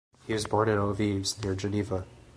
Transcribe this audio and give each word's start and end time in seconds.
He 0.25 0.33
was 0.33 0.47
born 0.47 0.67
in 0.67 0.79
Eaux-Vives 0.79 1.43
near 1.43 1.53
Geneva. 1.53 2.07